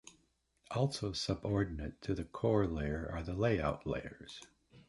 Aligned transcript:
Also 0.71 1.11
subordinate 1.13 2.01
to 2.01 2.15
the 2.15 2.23
core 2.23 2.65
layer 2.65 3.07
are 3.13 3.21
the 3.21 3.35
"layout" 3.35 3.85
layers. 3.85 4.41